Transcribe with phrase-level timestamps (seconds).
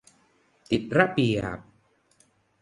[0.71, 1.59] ติดระเบียบ